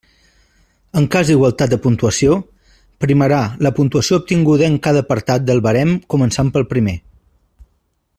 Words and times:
En 1.01 1.03
cas 1.15 1.27
d'igualtat 1.31 1.73
de 1.73 1.77
puntuació, 1.83 2.37
primarà 3.05 3.37
la 3.67 3.73
puntuació 3.81 4.19
obtinguda 4.23 4.67
en 4.71 4.79
cada 4.89 5.05
apartat 5.07 5.47
del 5.51 5.63
barem 5.69 5.93
començant 6.15 6.51
pel 6.57 6.67
primer. 6.73 6.97